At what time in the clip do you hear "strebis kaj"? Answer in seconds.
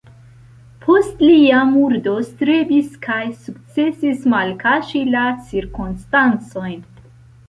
2.29-3.17